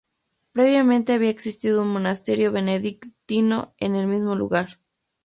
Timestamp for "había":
1.13-1.29